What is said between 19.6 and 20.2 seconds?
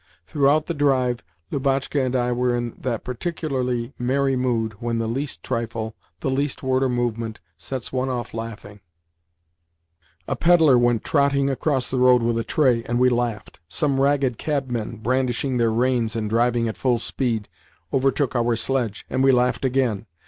again.